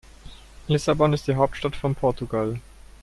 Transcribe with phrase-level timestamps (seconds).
[0.67, 2.59] Lissabon ist die Hauptstadt von Portugal.